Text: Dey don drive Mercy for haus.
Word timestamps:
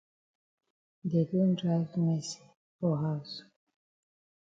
Dey 1.09 1.25
don 1.29 1.49
drive 1.61 1.95
Mercy 2.05 2.41
for 2.79 2.93
haus. 3.03 3.31